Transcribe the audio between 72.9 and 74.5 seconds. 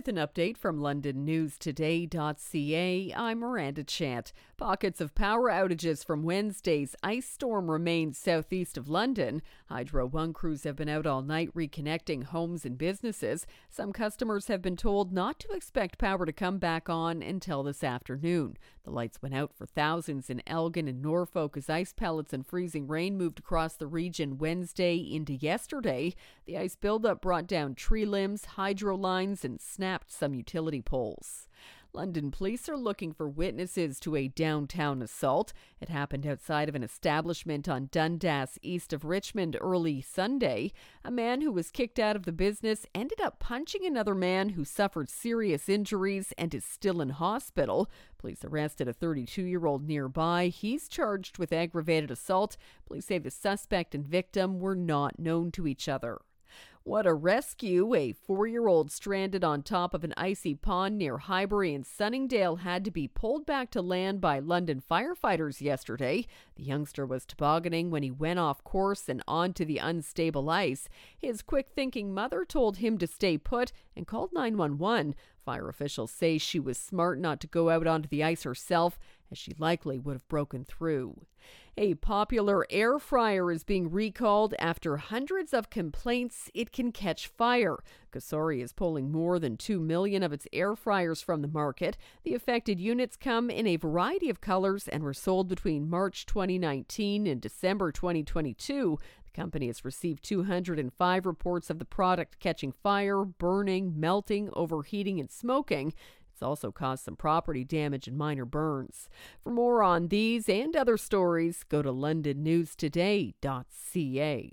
to stay put and called